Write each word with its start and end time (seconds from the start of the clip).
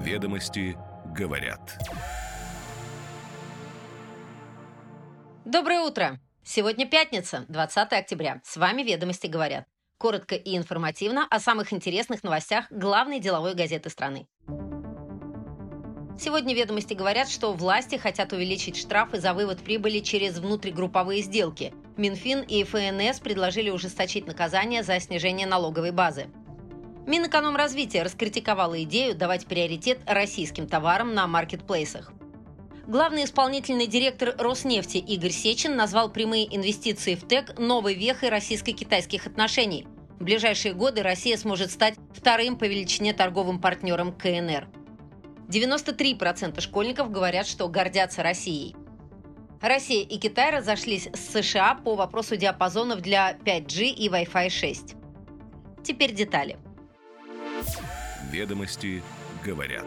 Ведомости 0.00 0.78
говорят. 1.14 1.78
Доброе 5.44 5.82
утро! 5.82 6.18
Сегодня 6.42 6.86
пятница, 6.88 7.44
20 7.48 7.92
октября. 7.92 8.40
С 8.42 8.56
вами 8.56 8.80
«Ведомости 8.82 9.26
говорят». 9.26 9.66
Коротко 9.98 10.36
и 10.36 10.56
информативно 10.56 11.26
о 11.28 11.38
самых 11.38 11.74
интересных 11.74 12.22
новостях 12.22 12.64
главной 12.70 13.20
деловой 13.20 13.54
газеты 13.54 13.90
страны. 13.90 14.26
Сегодня 16.18 16.54
ведомости 16.54 16.94
говорят, 16.94 17.28
что 17.28 17.52
власти 17.52 17.96
хотят 17.96 18.32
увеличить 18.32 18.78
штрафы 18.78 19.20
за 19.20 19.34
вывод 19.34 19.58
прибыли 19.62 20.00
через 20.00 20.38
внутригрупповые 20.38 21.20
сделки. 21.20 21.74
Минфин 21.98 22.40
и 22.40 22.64
ФНС 22.64 23.20
предложили 23.20 23.68
ужесточить 23.68 24.26
наказание 24.26 24.82
за 24.82 24.98
снижение 24.98 25.46
налоговой 25.46 25.92
базы. 25.92 26.28
Минэкономразвития 27.06 28.04
раскритиковала 28.04 28.82
идею 28.84 29.16
давать 29.16 29.46
приоритет 29.46 30.00
российским 30.06 30.66
товарам 30.66 31.14
на 31.14 31.26
маркетплейсах. 31.26 32.12
Главный 32.86 33.24
исполнительный 33.24 33.86
директор 33.86 34.34
Роснефти 34.38 34.98
Игорь 34.98 35.30
Сечин 35.30 35.76
назвал 35.76 36.10
прямые 36.10 36.54
инвестиции 36.54 37.14
в 37.14 37.26
ТЭК 37.26 37.58
новой 37.58 37.94
вехой 37.94 38.30
российско-китайских 38.30 39.26
отношений. 39.26 39.86
В 40.18 40.24
ближайшие 40.24 40.74
годы 40.74 41.02
Россия 41.02 41.36
сможет 41.36 41.70
стать 41.70 41.94
вторым 42.12 42.56
по 42.58 42.64
величине 42.64 43.14
торговым 43.14 43.60
партнером 43.60 44.12
КНР. 44.12 44.68
93% 45.48 46.60
школьников 46.60 47.10
говорят, 47.10 47.46
что 47.46 47.68
гордятся 47.68 48.22
Россией. 48.22 48.76
Россия 49.60 50.04
и 50.04 50.18
Китай 50.18 50.50
разошлись 50.50 51.08
с 51.12 51.32
США 51.32 51.74
по 51.74 51.94
вопросу 51.94 52.36
диапазонов 52.36 53.00
для 53.00 53.32
5G 53.32 53.88
и 53.88 54.08
Wi-Fi 54.08 54.48
6. 54.48 54.94
Теперь 55.82 56.12
детали. 56.12 56.58
Ведомости 58.30 59.02
говорят. 59.44 59.86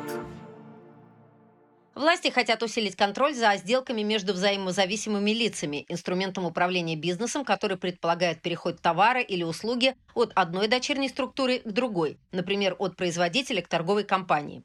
Власти 1.95 2.31
хотят 2.31 2.63
усилить 2.63 2.95
контроль 2.95 3.35
за 3.35 3.55
сделками 3.55 4.01
между 4.01 4.33
взаимозависимыми 4.33 5.29
лицами, 5.29 5.85
инструментом 5.87 6.43
управления 6.45 6.95
бизнесом, 6.95 7.45
который 7.45 7.77
предполагает 7.77 8.41
переход 8.41 8.81
товара 8.81 9.21
или 9.21 9.43
услуги 9.43 9.95
от 10.15 10.31
одной 10.33 10.67
дочерней 10.67 11.09
структуры 11.09 11.59
к 11.59 11.71
другой, 11.71 12.17
например, 12.31 12.75
от 12.79 12.95
производителя 12.95 13.61
к 13.61 13.67
торговой 13.67 14.05
компании. 14.05 14.63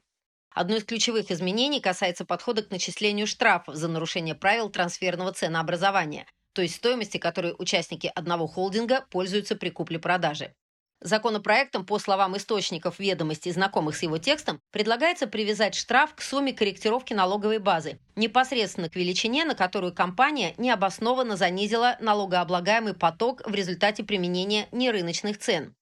Одно 0.51 0.77
из 0.77 0.83
ключевых 0.83 1.29
изменений 1.29 1.79
касается 1.79 2.25
подхода 2.25 2.63
к 2.63 2.71
начислению 2.71 3.27
штрафов 3.27 3.75
за 3.75 3.87
нарушение 3.87 4.33
правил 4.33 4.69
трансферного 4.69 5.31
ценообразования, 5.31 6.25
то 6.53 6.63
есть 6.63 6.75
стоимости, 6.75 7.19
которой 7.19 7.53
участники 7.59 8.11
одного 8.15 8.47
холдинга 8.47 9.05
пользуются 9.11 9.55
при 9.55 9.69
купле-продаже. 9.69 10.55
Законопроектом, 11.01 11.85
по 11.85 11.97
словам 11.97 12.35
источников 12.35 12.99
ведомостей, 12.99 13.51
знакомых 13.51 13.95
с 13.95 14.03
его 14.03 14.17
текстом, 14.17 14.59
предлагается 14.71 15.27
привязать 15.27 15.73
штраф 15.73 16.13
к 16.13 16.21
сумме 16.21 16.51
корректировки 16.51 17.13
налоговой 17.13 17.59
базы, 17.59 17.99
непосредственно 18.17 18.89
к 18.89 18.97
величине, 18.97 19.45
на 19.45 19.55
которую 19.55 19.93
компания 19.93 20.53
необоснованно 20.57 21.37
занизила 21.37 21.95
налогооблагаемый 22.01 22.95
поток 22.95 23.41
в 23.45 23.55
результате 23.55 24.03
применения 24.03 24.67
нерыночных 24.73 25.37
цен. 25.37 25.73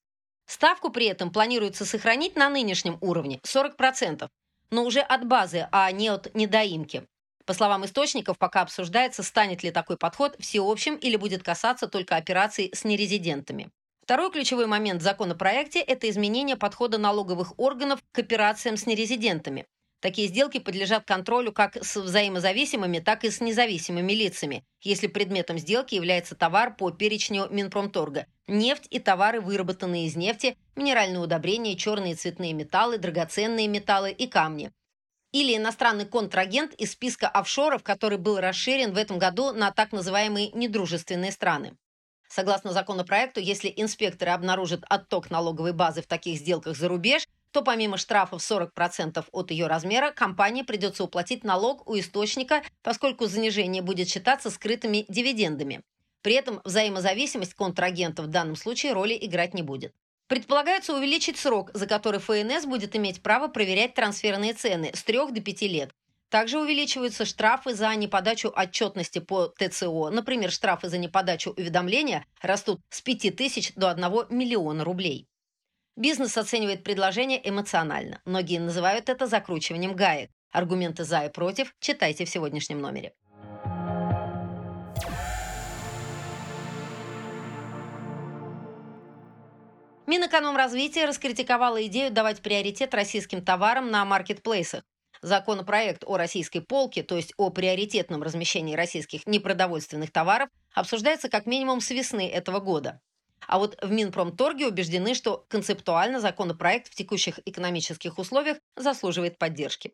Ставку 0.46 0.92
при 0.92 1.08
этом 1.08 1.32
планируется 1.32 1.84
сохранить 1.84 2.36
на 2.36 2.50
нынешнем 2.50 3.00
уровне– 3.02 3.40
40%, 3.44 4.30
но 4.70 4.84
уже 4.84 5.00
от 5.00 5.26
базы, 5.26 5.68
а 5.72 5.92
не 5.92 6.10
от 6.10 6.34
недоимки. 6.36 7.08
По 7.46 7.54
словам 7.54 7.86
источников, 7.86 8.38
пока 8.38 8.62
обсуждается, 8.62 9.24
станет 9.24 9.64
ли 9.64 9.72
такой 9.72 9.98
подход 9.98 10.36
всеобщим 10.38 10.96
или 10.96 11.16
будет 11.16 11.42
касаться 11.42 11.88
только 11.88 12.18
операций 12.18 12.70
с 12.74 12.84
нерезидентами. 12.84 13.72
Второй 14.08 14.32
ключевой 14.32 14.68
момент 14.68 15.02
в 15.02 15.04
законопроекте– 15.04 15.80
это 15.82 16.10
изменение 16.10 16.56
подхода 16.56 16.98
налоговых 16.98 17.60
органов 17.60 18.00
к 18.14 18.20
операциям 18.20 18.78
с 18.78 18.86
нерезидентами. 18.86 19.66
Такие 20.00 20.30
сделки 20.30 20.60
подлежат 20.60 21.04
контролю 21.04 21.52
как 21.52 21.76
с 21.76 21.98
взаимозависимыми, 21.98 23.00
так 23.00 23.26
и 23.26 23.30
с 23.30 23.42
независимыми 23.42 24.14
лицами, 24.14 24.64
если 24.82 25.08
предметом 25.08 25.58
сделки 25.58 25.96
является 25.96 26.36
товар 26.36 26.74
по 26.78 26.90
перечню 26.90 27.50
Минпромторга, 27.50 28.28
нефть 28.48 28.88
и 28.92 29.00
товары, 29.00 29.42
выработанные 29.42 30.06
из 30.06 30.16
нефти, 30.16 30.56
минеральные 30.78 31.20
удобрения, 31.20 31.76
черные 31.76 32.14
и 32.14 32.16
цветные 32.16 32.54
металлы, 32.54 33.00
драгоценные 33.00 33.68
металлы 33.68 34.12
и 34.12 34.26
камни. 34.26 34.72
Или 35.34 35.58
иностранный 35.58 36.06
контрагент 36.06 36.74
из 36.76 36.94
списка 36.94 37.28
офшоров, 37.28 37.84
который 37.84 38.18
был 38.18 38.40
расширен 38.40 38.94
в 38.94 38.98
этом 38.98 39.20
году 39.20 39.52
на 39.52 39.72
так 39.72 39.92
называемые 39.92 40.52
недружественные 40.54 41.34
страны. 41.34 41.76
Согласно 42.30 42.72
законопроекту, 42.72 43.40
если 43.40 43.74
инспекторы 43.76 44.32
обнаружат 44.32 44.84
отток 44.90 45.30
налоговой 45.30 45.74
базы 45.74 46.02
в 46.02 46.08
таких 46.08 46.38
сделках 46.38 46.78
за 46.78 46.88
рубеж, 46.88 47.28
то 47.52 47.62
помимо 47.62 47.98
штрафов 47.98 48.42
40% 48.42 49.26
от 49.32 49.52
ее 49.52 49.68
размера, 49.68 50.12
компании 50.12 50.62
придется 50.62 51.04
уплатить 51.04 51.44
налог 51.44 51.90
у 51.90 51.98
источника, 51.98 52.62
поскольку 52.84 53.26
занижение 53.28 53.82
будет 53.82 54.10
считаться 54.10 54.50
скрытыми 54.50 55.06
дивидендами. 55.08 55.82
При 56.22 56.34
этом 56.34 56.62
взаимозависимость 56.66 57.54
контрагентов 57.54 58.26
в 58.26 58.30
данном 58.30 58.56
случае 58.56 58.94
роли 58.94 59.18
играть 59.20 59.54
не 59.54 59.62
будет. 59.62 59.94
Предполагается 60.28 60.94
увеличить 60.94 61.38
срок, 61.38 61.72
за 61.74 61.88
который 61.88 62.20
ФНС 62.20 62.66
будет 62.66 62.96
иметь 62.98 63.24
право 63.24 63.48
проверять 63.48 63.94
трансферные 63.94 64.54
цены 64.54 64.92
с 64.94 65.02
3 65.04 65.32
до 65.32 65.42
5 65.42 65.62
лет. 65.64 65.92
Также 66.30 66.60
увеличиваются 66.60 67.24
штрафы 67.24 67.74
за 67.74 67.96
неподачу 67.96 68.52
отчетности 68.54 69.20
по 69.20 69.48
ТЦО. 69.48 70.10
Например, 70.10 70.52
штрафы 70.52 70.90
за 70.90 70.98
неподачу 70.98 71.52
уведомления 71.52 72.26
растут 72.42 72.82
с 72.90 73.02
5 73.02 73.36
тысяч 73.36 73.74
до 73.76 73.90
1 73.90 74.28
миллиона 74.30 74.84
рублей. 74.84 75.28
Бизнес 75.96 76.38
оценивает 76.38 76.84
предложение 76.84 77.40
эмоционально. 77.50 78.22
Многие 78.26 78.60
называют 78.60 79.10
это 79.10 79.26
закручиванием 79.26 79.96
гаек. 79.96 80.30
Аргументы 80.52 81.06
«за» 81.06 81.26
и 81.26 81.30
«против» 81.30 81.74
читайте 81.80 82.26
в 82.26 82.30
сегодняшнем 82.30 82.82
номере. 82.82 83.14
Минэкономразвития 90.08 91.06
раскритиковала 91.06 91.86
идею 91.88 92.12
давать 92.12 92.42
приоритет 92.42 92.94
российским 92.94 93.44
товарам 93.44 93.92
на 93.92 94.06
маркетплейсах. 94.06 94.84
Законопроект 95.22 96.04
о 96.06 96.18
российской 96.18 96.60
полке, 96.60 97.04
то 97.04 97.16
есть 97.16 97.34
о 97.38 97.50
приоритетном 97.50 98.24
размещении 98.24 98.76
российских 98.76 99.26
непродовольственных 99.26 100.12
товаров, 100.12 100.50
обсуждается 100.74 101.30
как 101.30 101.46
минимум 101.46 101.82
с 101.82 101.90
весны 101.90 102.30
этого 102.30 102.60
года. 102.60 103.02
А 103.48 103.60
вот 103.60 103.78
в 103.82 103.92
Минпромторге 103.92 104.68
убеждены, 104.68 105.14
что 105.14 105.46
концептуально 105.48 106.20
законопроект 106.20 106.90
в 106.90 106.96
текущих 106.96 107.40
экономических 107.46 108.18
условиях 108.18 108.58
заслуживает 108.76 109.38
поддержки. 109.38 109.94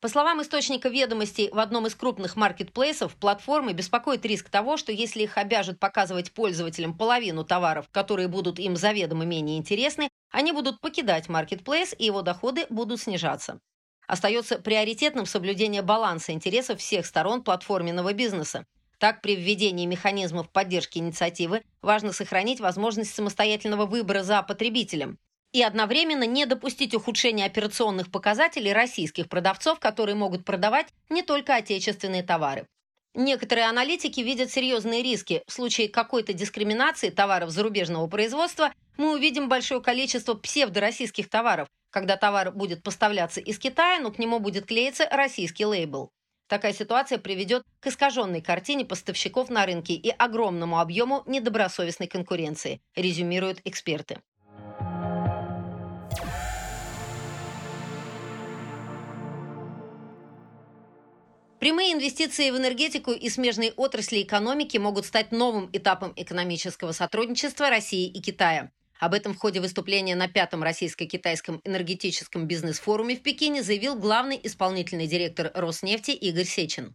По 0.00 0.08
словам 0.08 0.42
источника 0.42 0.88
ведомостей, 0.88 1.48
в 1.52 1.60
одном 1.60 1.86
из 1.86 1.94
крупных 1.94 2.34
маркетплейсов 2.34 3.14
платформы 3.14 3.72
беспокоит 3.72 4.26
риск 4.26 4.48
того, 4.48 4.76
что 4.76 4.90
если 4.90 5.22
их 5.22 5.38
обяжут 5.38 5.78
показывать 5.78 6.32
пользователям 6.32 6.98
половину 6.98 7.44
товаров, 7.44 7.88
которые 7.92 8.26
будут 8.26 8.58
им 8.58 8.74
заведомо 8.74 9.24
менее 9.24 9.58
интересны, 9.58 10.08
они 10.32 10.50
будут 10.50 10.80
покидать 10.80 11.28
маркетплейс 11.28 11.94
и 11.96 12.04
его 12.04 12.22
доходы 12.22 12.66
будут 12.68 13.00
снижаться. 13.00 13.60
Остается 14.06 14.58
приоритетным 14.58 15.26
соблюдение 15.26 15.82
баланса 15.82 16.32
интересов 16.32 16.80
всех 16.80 17.06
сторон 17.06 17.42
платформенного 17.42 18.12
бизнеса, 18.12 18.66
так, 19.02 19.20
при 19.20 19.34
введении 19.34 19.84
механизмов 19.84 20.48
поддержки 20.48 20.98
инициативы 20.98 21.64
важно 21.80 22.12
сохранить 22.12 22.60
возможность 22.60 23.12
самостоятельного 23.12 23.84
выбора 23.84 24.22
за 24.22 24.40
потребителем 24.44 25.18
и 25.52 25.60
одновременно 25.60 26.22
не 26.22 26.46
допустить 26.46 26.94
ухудшения 26.94 27.46
операционных 27.46 28.12
показателей 28.12 28.72
российских 28.72 29.28
продавцов, 29.28 29.80
которые 29.80 30.14
могут 30.14 30.44
продавать 30.44 30.86
не 31.10 31.22
только 31.22 31.56
отечественные 31.56 32.22
товары. 32.22 32.68
Некоторые 33.14 33.66
аналитики 33.66 34.20
видят 34.20 34.52
серьезные 34.52 35.02
риски. 35.02 35.42
В 35.48 35.52
случае 35.52 35.88
какой-то 35.88 36.32
дискриминации 36.32 37.10
товаров 37.10 37.50
зарубежного 37.50 38.06
производства 38.06 38.72
мы 38.96 39.14
увидим 39.14 39.48
большое 39.48 39.80
количество 39.80 40.34
псевдороссийских 40.34 41.28
товаров, 41.28 41.68
когда 41.90 42.16
товар 42.16 42.52
будет 42.52 42.82
поставляться 42.82 43.40
из 43.40 43.58
Китая, 43.58 44.00
но 44.00 44.10
к 44.10 44.18
нему 44.18 44.38
будет 44.38 44.66
клеиться 44.66 45.06
российский 45.10 45.64
лейбл. 45.64 46.10
Такая 46.48 46.72
ситуация 46.72 47.18
приведет 47.18 47.62
к 47.80 47.86
искаженной 47.86 48.42
картине 48.42 48.84
поставщиков 48.84 49.48
на 49.48 49.64
рынке 49.64 49.94
и 49.94 50.10
огромному 50.10 50.80
объему 50.80 51.22
недобросовестной 51.26 52.08
конкуренции, 52.08 52.80
резюмируют 52.94 53.60
эксперты. 53.64 54.20
Прямые 61.58 61.92
инвестиции 61.92 62.50
в 62.50 62.56
энергетику 62.56 63.12
и 63.12 63.28
смежные 63.28 63.72
отрасли 63.76 64.20
экономики 64.20 64.78
могут 64.78 65.06
стать 65.06 65.30
новым 65.30 65.70
этапом 65.72 66.12
экономического 66.16 66.90
сотрудничества 66.90 67.70
России 67.70 68.08
и 68.08 68.20
Китая. 68.20 68.72
Об 69.02 69.14
этом 69.14 69.34
в 69.34 69.38
ходе 69.38 69.58
выступления 69.58 70.14
на 70.14 70.28
пятом 70.28 70.62
российско-китайском 70.62 71.60
энергетическом 71.64 72.46
бизнес-форуме 72.46 73.16
в 73.16 73.22
Пекине 73.24 73.60
заявил 73.64 73.96
главный 73.96 74.38
исполнительный 74.40 75.08
директор 75.08 75.50
Роснефти 75.54 76.12
Игорь 76.12 76.44
Сечин. 76.44 76.94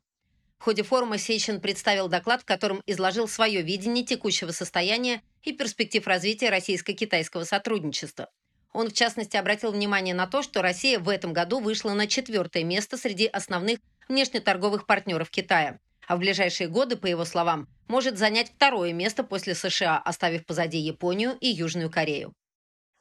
В 0.57 0.63
ходе 0.63 0.83
форума 0.83 1.18
Сечин 1.18 1.59
представил 1.59 2.07
доклад, 2.07 2.44
в 2.44 2.45
котором 2.45 2.81
изложил 2.86 3.27
свое 3.27 3.62
видение 3.62 4.06
текущего 4.06 4.51
состояния 4.51 5.21
и 5.44 5.51
перспектив 5.51 6.07
развития 6.07 6.50
российско-китайского 6.50 7.44
сотрудничества. 7.44 8.30
Он, 8.71 8.88
в 8.88 8.94
частности, 8.94 9.36
обратил 9.36 9.74
внимание 9.74 10.15
на 10.15 10.27
то, 10.27 10.44
что 10.44 10.62
Россия 10.62 11.00
в 11.00 11.10
этом 11.10 11.33
году 11.33 11.60
вышла 11.60 11.92
на 11.92 12.07
четвертое 12.07 12.63
место 12.63 12.95
среди 12.95 13.25
основных 13.25 13.80
внешнеторговых 14.07 14.86
партнеров 14.86 15.30
Китая. 15.30 15.77
А 16.07 16.15
в 16.15 16.19
ближайшие 16.19 16.69
годы, 16.69 16.95
по 16.95 17.06
его 17.06 17.25
словам, 17.25 17.68
может 17.89 18.18
занять 18.18 18.50
второе 18.56 18.94
место 18.94 19.24
после 19.24 19.54
США, 19.54 19.98
оставив 19.98 20.45
позади 20.45 20.77
Японию 20.77 21.38
и 21.42 21.48
Южную 21.48 21.92
Корею. 21.92 22.33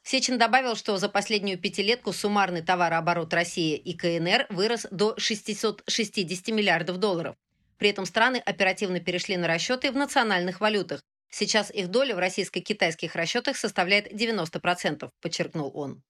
Сечин 0.02 0.38
добавил, 0.38 0.74
что 0.76 0.98
за 0.98 1.08
последнюю 1.08 1.58
пятилетку 1.58 2.12
суммарный 2.12 2.62
товарооборот 2.62 3.32
России 3.32 3.76
и 3.76 3.96
КНР 3.96 4.46
вырос 4.50 4.86
до 4.90 5.14
660 5.18 6.48
миллиардов 6.48 6.98
долларов. 6.98 7.36
При 7.78 7.90
этом 7.90 8.06
страны 8.06 8.36
оперативно 8.36 9.00
перешли 9.00 9.36
на 9.36 9.46
расчеты 9.46 9.92
в 9.92 9.96
национальных 9.96 10.60
валютах. 10.60 11.02
Сейчас 11.30 11.70
их 11.70 11.88
доля 11.88 12.14
в 12.14 12.18
российско-китайских 12.18 13.14
расчетах 13.14 13.56
составляет 13.56 14.12
90%, 14.12 15.10
подчеркнул 15.20 15.70
он. 15.74 16.02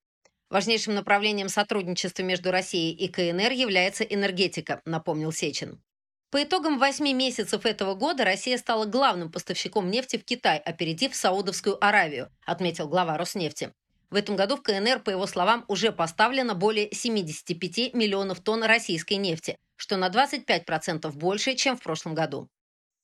Важнейшим 0.49 0.95
направлением 0.95 1.49
сотрудничества 1.49 2.23
между 2.23 2.51
Россией 2.51 2.93
и 2.93 3.07
КНР 3.07 3.51
является 3.51 4.03
энергетика, 4.03 4.81
напомнил 4.85 5.31
Сечин. 5.31 5.81
По 6.29 6.43
итогам 6.43 6.77
восьми 6.77 7.13
месяцев 7.13 7.65
этого 7.65 7.95
года 7.95 8.25
Россия 8.25 8.57
стала 8.57 8.83
главным 8.85 9.31
поставщиком 9.31 9.89
нефти 9.89 10.17
в 10.17 10.25
Китай, 10.25 10.57
опередив 10.57 11.15
Саудовскую 11.15 11.81
Аравию, 11.83 12.29
отметил 12.45 12.89
глава 12.89 13.17
Роснефти. 13.17 13.71
В 14.09 14.15
этом 14.15 14.35
году 14.35 14.57
в 14.57 14.61
КНР, 14.61 14.99
по 14.99 15.09
его 15.09 15.25
словам, 15.25 15.63
уже 15.69 15.93
поставлено 15.93 16.53
более 16.53 16.91
75 16.91 17.93
миллионов 17.93 18.41
тонн 18.41 18.63
российской 18.63 19.13
нефти, 19.13 19.57
что 19.77 19.95
на 19.95 20.09
25% 20.09 21.09
больше, 21.13 21.55
чем 21.55 21.77
в 21.77 21.81
прошлом 21.81 22.13
году. 22.13 22.49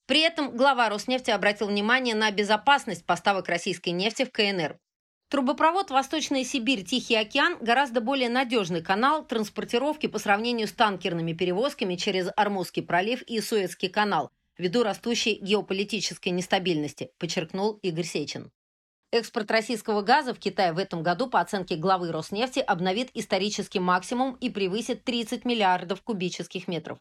При 0.05 0.19
этом 0.19 0.55
глава 0.57 0.89
Роснефти 0.89 1.31
обратил 1.31 1.67
внимание 1.67 2.15
на 2.15 2.29
безопасность 2.29 3.05
поставок 3.05 3.47
российской 3.47 3.89
нефти 3.89 4.25
в 4.25 4.31
КНР. 4.31 4.77
Трубопровод 5.33 5.89
Восточная 5.89 6.43
Сибирь-Тихий 6.43 7.15
океан 7.15 7.57
гораздо 7.59 8.01
более 8.01 8.29
надежный 8.29 8.83
канал 8.83 9.25
транспортировки 9.25 10.05
по 10.05 10.19
сравнению 10.19 10.67
с 10.67 10.73
танкерными 10.73 11.33
перевозками 11.33 11.95
через 11.95 12.29
Армузский 12.35 12.83
пролив 12.83 13.23
и 13.23 13.41
Суэцкий 13.41 13.89
канал, 13.89 14.29
ввиду 14.59 14.83
растущей 14.83 15.39
геополитической 15.41 16.29
нестабильности, 16.29 17.09
подчеркнул 17.17 17.79
Игорь 17.81 18.05
Сечин. 18.05 18.51
Экспорт 19.11 19.49
российского 19.49 20.03
газа 20.03 20.35
в 20.35 20.37
Китай 20.37 20.71
в 20.71 20.77
этом 20.77 21.01
году, 21.01 21.27
по 21.27 21.41
оценке 21.41 21.77
главы 21.77 22.11
Роснефти, 22.11 22.59
обновит 22.59 23.09
исторический 23.15 23.79
максимум 23.79 24.35
и 24.35 24.51
превысит 24.51 25.03
30 25.03 25.45
миллиардов 25.45 26.03
кубических 26.03 26.67
метров. 26.67 26.99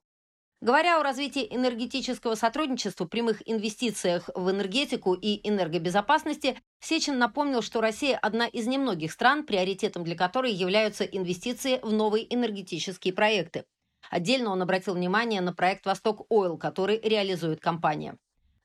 Говоря 0.63 1.01
о 1.01 1.03
развитии 1.03 1.45
энергетического 1.51 2.37
сотрудничества, 2.37 3.05
прямых 3.05 3.43
инвестициях 3.51 4.31
в 4.33 4.49
энергетику 4.49 5.13
и 5.13 5.41
энергобезопасности, 5.43 6.57
Сечин 6.79 7.19
напомнил, 7.19 7.63
что 7.63 7.81
Россия 7.81 8.17
одна 8.17 8.47
из 8.47 8.69
немногих 8.69 9.11
стран, 9.11 9.45
приоритетом 9.45 10.05
для 10.05 10.15
которой 10.15 10.53
являются 10.53 11.03
инвестиции 11.03 11.81
в 11.83 11.93
новые 11.93 12.33
энергетические 12.33 13.13
проекты. 13.13 13.65
Отдельно 14.09 14.51
он 14.51 14.63
обратил 14.63 14.95
внимание 14.95 15.41
на 15.41 15.53
проект 15.53 15.85
«Восток 15.85 16.27
Ойл», 16.29 16.57
который 16.57 17.01
реализует 17.01 17.61
компания. 17.61 18.17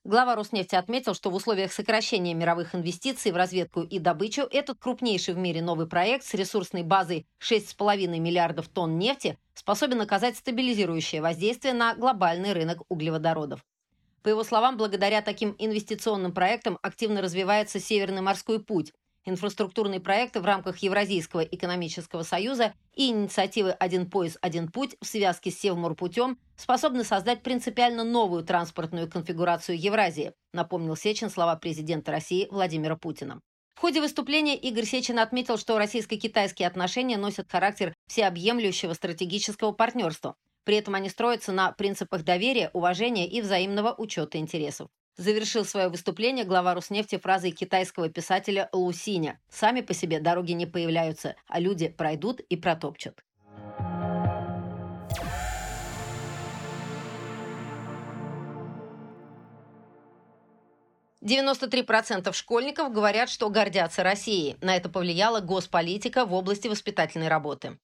Глава 0.07 0.35
Роснефти 0.35 0.73
отметил, 0.75 1.13
что 1.13 1.29
в 1.29 1.35
условиях 1.35 1.73
сокращения 1.73 2.33
мировых 2.33 2.73
инвестиций 2.73 3.33
в 3.33 3.35
разведку 3.35 3.81
и 3.81 3.99
добычу 3.99 4.43
этот 4.49 4.79
крупнейший 4.79 5.33
в 5.33 5.37
мире 5.37 5.61
новый 5.61 5.85
проект 5.85 6.23
с 6.23 6.33
ресурсной 6.33 6.83
базой 6.83 7.27
6,5 7.41 8.17
миллиардов 8.17 8.69
тонн 8.69 8.97
нефти 8.97 9.37
способен 9.53 9.99
оказать 9.99 10.37
стабилизирующее 10.37 11.21
воздействие 11.21 11.73
на 11.73 11.93
глобальный 11.93 12.53
рынок 12.53 12.83
углеводородов. 12.87 13.65
По 14.23 14.29
его 14.29 14.45
словам, 14.45 14.77
благодаря 14.77 15.21
таким 15.21 15.53
инвестиционным 15.59 16.31
проектам 16.31 16.79
активно 16.81 17.21
развивается 17.21 17.81
Северный 17.81 18.21
морской 18.21 18.63
путь, 18.63 18.93
инфраструктурные 19.27 19.99
проекты 19.99 20.39
в 20.39 20.45
рамках 20.45 20.77
Евразийского 20.77 21.41
экономического 21.41 22.23
союза 22.23 22.73
и 22.95 23.09
инициативы 23.09 23.71
«Один 23.71 24.09
пояс, 24.09 24.37
один 24.41 24.71
путь» 24.71 24.95
в 25.01 25.05
связке 25.05 25.51
с 25.51 25.59
Севморпутем 25.59 26.39
способны 26.55 27.03
создать 27.03 27.43
принципиально 27.43 28.03
новую 28.03 28.43
транспортную 28.43 29.09
конфигурацию 29.09 29.79
Евразии, 29.79 30.33
напомнил 30.53 30.95
Сечин 30.95 31.29
слова 31.29 31.55
президента 31.57 32.11
России 32.11 32.47
Владимира 32.49 32.95
Путина. 32.95 33.41
В 33.75 33.81
ходе 33.81 34.01
выступления 34.01 34.57
Игорь 34.57 34.85
Сечин 34.85 35.19
отметил, 35.19 35.57
что 35.57 35.77
российско-китайские 35.77 36.67
отношения 36.67 37.17
носят 37.17 37.51
характер 37.51 37.93
всеобъемлющего 38.07 38.93
стратегического 38.93 39.71
партнерства. 39.71 40.35
При 40.63 40.77
этом 40.77 40.95
они 40.95 41.09
строятся 41.09 41.51
на 41.51 41.71
принципах 41.73 42.23
доверия, 42.23 42.71
уважения 42.73 43.27
и 43.27 43.39
взаимного 43.41 43.93
учета 43.95 44.39
интересов. 44.39 44.89
Завершил 45.17 45.65
свое 45.65 45.89
выступление 45.89 46.45
глава 46.45 46.75
Роснефти 46.75 47.17
фразой 47.17 47.49
китайского 47.49 48.07
писателя 48.07 48.69
Лу 48.71 48.93
Синя 48.93 49.39
«Сами 49.49 49.81
по 49.81 49.95
себе 49.95 50.19
дороги 50.19 50.51
не 50.51 50.67
появляются, 50.67 51.35
а 51.47 51.59
люди 51.59 51.87
пройдут 51.87 52.39
и 52.39 52.55
протопчут». 52.55 53.23
Девяносто 61.19 61.67
процентов 61.83 62.35
школьников 62.35 62.93
говорят, 62.93 63.29
что 63.29 63.49
гордятся 63.49 64.03
Россией. 64.03 64.55
На 64.61 64.75
это 64.77 64.87
повлияла 64.87 65.41
госполитика 65.41 66.25
в 66.25 66.33
области 66.33 66.67
воспитательной 66.67 67.27
работы. 67.27 67.79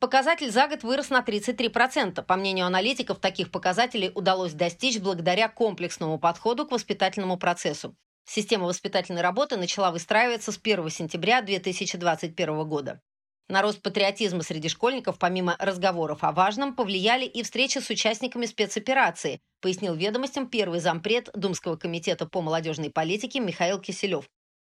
Показатель 0.00 0.50
за 0.50 0.66
год 0.66 0.82
вырос 0.82 1.10
на 1.10 1.20
33%. 1.20 2.22
По 2.22 2.36
мнению 2.36 2.64
аналитиков, 2.64 3.18
таких 3.18 3.50
показателей 3.50 4.10
удалось 4.14 4.54
достичь 4.54 4.98
благодаря 4.98 5.46
комплексному 5.48 6.18
подходу 6.18 6.66
к 6.66 6.72
воспитательному 6.72 7.36
процессу. 7.36 7.94
Система 8.24 8.64
воспитательной 8.64 9.20
работы 9.20 9.58
начала 9.58 9.90
выстраиваться 9.90 10.52
с 10.52 10.58
1 10.58 10.88
сентября 10.88 11.42
2021 11.42 12.66
года. 12.66 13.02
На 13.50 13.60
рост 13.60 13.82
патриотизма 13.82 14.42
среди 14.42 14.70
школьников, 14.70 15.18
помимо 15.18 15.54
разговоров 15.58 16.24
о 16.24 16.32
важном, 16.32 16.74
повлияли 16.74 17.26
и 17.26 17.42
встречи 17.42 17.76
с 17.78 17.90
участниками 17.90 18.46
спецоперации, 18.46 19.42
пояснил 19.60 19.94
ведомостям 19.94 20.48
первый 20.48 20.80
зампред 20.80 21.28
Думского 21.34 21.76
комитета 21.76 22.24
по 22.24 22.40
молодежной 22.40 22.88
политике 22.88 23.38
Михаил 23.40 23.78
Киселев. 23.78 24.30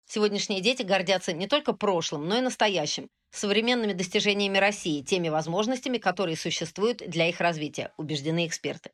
Сегодняшние 0.10 0.62
дети 0.62 0.84
гордятся 0.84 1.34
не 1.34 1.48
только 1.48 1.74
прошлым, 1.74 2.30
но 2.30 2.38
и 2.38 2.42
настоящим, 2.42 3.10
современными 3.30 3.92
достижениями 3.92 4.58
России, 4.58 5.02
теми 5.02 5.28
возможностями, 5.28 5.98
которые 5.98 6.38
существуют 6.38 7.00
для 7.00 7.28
их 7.28 7.42
развития, 7.42 7.92
убеждены 7.98 8.48
эксперты. 8.48 8.92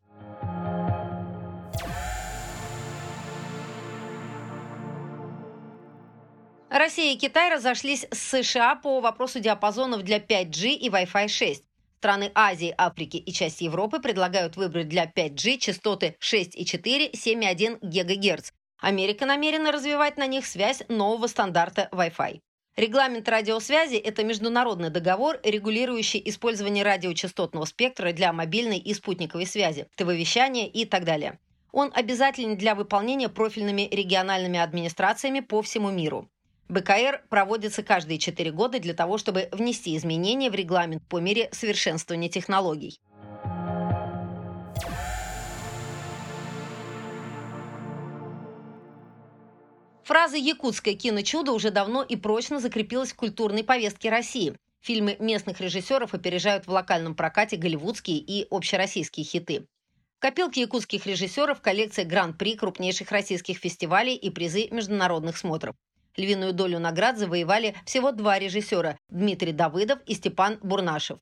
Россия 6.70 7.14
и 7.14 7.18
Китай 7.18 7.54
разошлись 7.54 8.08
с 8.10 8.18
США 8.18 8.76
по 8.76 9.00
вопросу 9.00 9.40
диапазонов 9.40 10.02
для 10.02 10.18
5G 10.18 10.70
и 10.74 10.90
Wi-Fi 10.90 11.28
6. 11.28 11.64
Страны 12.00 12.32
Азии, 12.34 12.74
Африки 12.76 13.18
и 13.18 13.32
часть 13.32 13.62
Европы 13.62 14.00
предлагают 14.00 14.58
выбрать 14.58 14.90
для 14.90 15.06
5G 15.06 15.60
частоты 15.60 16.18
6,4, 16.20 17.12
7,1 17.14 17.78
ГГц, 17.82 18.52
Америка 18.84 19.26
намерена 19.26 19.72
развивать 19.72 20.18
на 20.18 20.28
них 20.28 20.46
связь 20.46 20.84
нового 20.90 21.28
стандарта 21.28 21.88
Wi-Fi. 21.94 22.42
Регламент 22.76 23.30
радиосвязи– 23.30 23.96
это 23.96 24.26
международный 24.26 24.90
договор, 24.90 25.40
регулирующий 25.42 26.22
использование 26.26 26.84
радиочастотного 26.84 27.64
спектра 27.64 28.12
для 28.12 28.34
мобильной 28.34 28.80
и 28.80 28.94
спутниковой 28.94 29.46
связи, 29.46 29.88
ТВ-вещания 29.96 30.68
и 30.68 30.84
так 30.84 31.06
далее. 31.06 31.40
Он 31.72 31.94
обязателен 31.96 32.58
для 32.58 32.76
выполнения 32.76 33.30
профильными 33.30 33.88
региональными 33.90 34.60
администрациями 34.60 35.40
по 35.40 35.62
всему 35.62 35.90
миру. 35.90 36.30
БКР 36.68 37.24
проводится 37.30 37.84
каждые 37.84 38.18
4 38.18 38.52
года 38.52 38.80
для 38.80 38.94
того, 38.94 39.18
чтобы 39.18 39.48
внести 39.54 39.96
изменения 39.96 40.52
в 40.52 40.56
регламент 40.56 41.04
по 41.08 41.22
мере 41.22 41.48
совершенствования 41.54 42.28
технологий. 42.28 43.00
Фраза 50.04 50.36
«якутское 50.36 50.96
киночудо» 50.96 51.54
уже 51.54 51.72
давно 51.72 52.04
и 52.04 52.18
прочно 52.18 52.60
закрепилась 52.60 53.14
в 53.14 53.16
культурной 53.16 53.64
повестке 53.64 54.10
России. 54.10 54.54
Фильмы 54.82 55.16
местных 55.20 55.62
режиссеров 55.62 56.14
опережают 56.14 56.68
в 56.68 56.72
локальном 56.72 57.16
прокате 57.16 57.56
голливудские 57.56 58.18
и 58.18 58.46
общероссийские 58.52 59.26
хиты. 59.26 59.66
В 60.18 60.20
копилке 60.20 60.60
якутских 60.62 61.06
режиссеров 61.06 61.62
коллекция 61.62 62.04
гран-при 62.04 62.58
крупнейших 62.58 63.12
российских 63.14 63.58
фестивалей 63.60 64.16
и 64.16 64.30
призы 64.30 64.68
международных 64.72 65.38
смотров. 65.38 65.74
Львиную 66.18 66.52
долю 66.52 66.80
наград 66.80 67.18
завоевали 67.18 67.74
всего 67.86 68.12
два 68.12 68.38
режиссера– 68.40 68.98
Дмитрий 69.10 69.54
Давыдов 69.54 70.00
и 70.06 70.16
Степан 70.16 70.60
Бурнашев. 70.62 71.20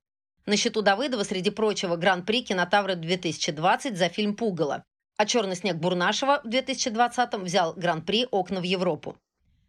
На 0.47 0.57
счету 0.57 0.81
Давыдова, 0.81 1.23
среди 1.23 1.51
прочего, 1.51 1.97
гран-при 1.97 2.43
«Кинотавра-2020» 2.43 3.95
за 3.95 4.09
фильм 4.09 4.35
«Пугало» 4.35 4.83
а 5.17 5.25
«Черный 5.25 5.55
снег» 5.55 5.77
Бурнашева 5.77 6.41
в 6.43 6.47
2020-м 6.47 7.43
взял 7.43 7.73
гран-при 7.73 8.27
«Окна 8.31 8.59
в 8.59 8.63
Европу». 8.63 9.15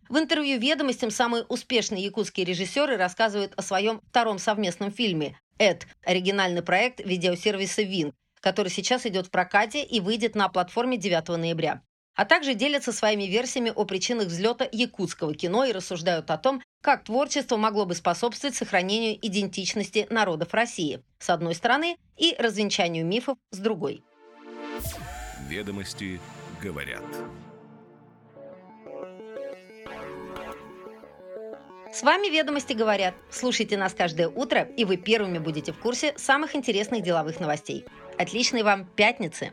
В 0.09 0.19
интервью 0.19 0.59
«Ведомостям» 0.59 1.11
самые 1.11 1.45
успешные 1.45 2.05
якутские 2.05 2.45
режиссеры 2.45 2.97
рассказывают 2.97 3.55
о 3.57 3.63
своем 3.63 4.01
втором 4.11 4.39
совместном 4.39 4.91
фильме 4.93 5.39
«Эд»– 5.59 5.87
оригинальный 6.05 6.63
проект 6.63 7.01
видеосервиса 7.01 7.83
«Винг», 7.83 8.15
который 8.41 8.69
сейчас 8.69 9.07
идет 9.07 9.29
в 9.29 9.31
прокате 9.31 9.83
и 9.83 10.01
выйдет 10.01 10.35
на 10.35 10.49
платформе 10.49 10.99
9 10.99 11.29
ноября. 11.29 11.83
А 12.15 12.27
также 12.27 12.55
делятся 12.55 12.93
своими 12.93 13.25
версиями 13.25 13.73
о 13.75 13.85
причинах 13.85 14.27
взлета 14.27 14.69
якутского 14.71 15.35
кино 15.35 15.65
и 15.65 15.73
рассуждают 15.73 16.31
о 16.31 16.37
том, 16.37 16.63
как 16.83 17.05
творчество 17.05 17.57
могло 17.57 17.87
бы 17.87 17.95
способствовать 17.95 18.55
сохранению 18.55 19.19
идентичности 19.27 20.07
народов 20.11 20.53
России, 20.53 21.03
с 21.19 21.31
одной 21.31 21.55
стороны, 21.55 21.97
и 22.19 22.35
развенчанию 22.39 23.07
мифов, 23.07 23.39
с 23.51 23.59
другой. 23.59 24.05
Ведомости 25.53 26.19
говорят. 26.63 27.05
С 31.93 32.03
вами 32.03 32.31
«Ведомости 32.31 32.73
говорят». 32.73 33.15
Слушайте 33.31 33.77
нас 33.77 33.93
каждое 33.93 34.29
утро, 34.29 34.63
и 34.63 34.87
вы 34.87 34.97
первыми 34.97 35.37
будете 35.37 35.73
в 35.73 35.79
курсе 35.79 36.15
самых 36.17 36.57
интересных 36.57 37.03
деловых 37.03 37.39
новостей. 37.39 37.85
Отличной 38.17 38.63
вам 38.63 38.87
пятницы! 38.87 39.53